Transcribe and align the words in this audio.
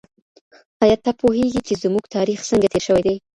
ايا 0.83 0.97
ته 1.03 1.11
پوهېږې 1.21 1.61
چي 1.67 1.73
زموږ 1.83 2.03
تاريخ 2.15 2.39
څنګه 2.49 2.67
تېر 2.73 2.83
شوی 2.87 3.01
دی؟ 3.05 3.15